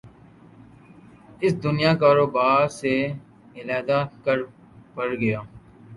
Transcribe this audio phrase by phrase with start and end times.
[1.41, 2.93] اس دنیا کاروبار سے
[3.55, 4.37] علیحدہ کر
[4.95, 5.39] پڑ گا